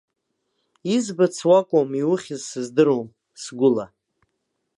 Избац 0.95 1.35
уакәым, 1.49 1.89
иухьыз 2.01 2.41
сыздыруам, 2.49 3.07
сгәыла. 3.41 3.85